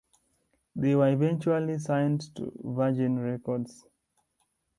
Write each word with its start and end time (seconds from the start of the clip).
They 0.75 0.95
were 0.95 1.11
eventually 1.11 1.77
signed 1.77 2.33
to 2.33 2.51
Virgin 2.63 3.19
Records. 3.19 3.85